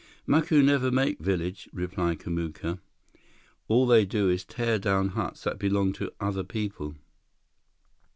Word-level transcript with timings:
"Macu 0.27 0.63
never 0.65 0.89
make 0.89 1.19
village," 1.19 1.69
replied 1.71 2.17
Kamuka. 2.17 2.79
"All 3.67 3.85
they 3.85 4.03
do 4.03 4.29
is 4.29 4.43
tear 4.43 4.79
down 4.79 5.09
huts 5.09 5.43
that 5.43 5.59
belong 5.59 5.93
to 5.93 6.11
other 6.19 6.43
people." 6.43 6.95